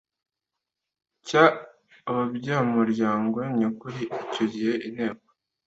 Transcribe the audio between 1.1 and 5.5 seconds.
cy ababyamuryango nyakuri Icyo gihe Inteko